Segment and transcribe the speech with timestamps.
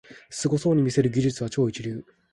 [0.31, 2.03] すごそうに見せる技術は超一流